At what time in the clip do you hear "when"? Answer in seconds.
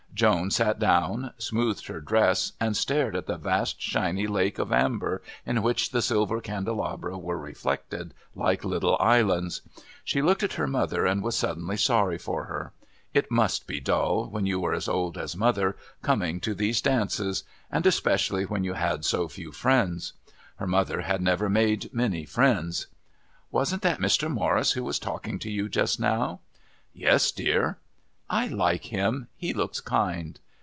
14.29-14.45, 18.45-18.63